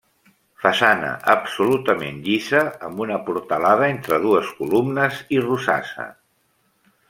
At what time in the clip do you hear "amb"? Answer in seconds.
2.89-3.05